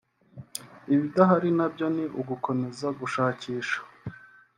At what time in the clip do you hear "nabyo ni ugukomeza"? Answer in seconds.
1.57-2.87